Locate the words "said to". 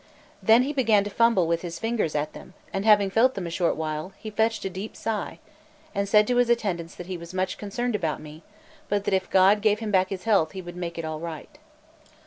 6.09-6.37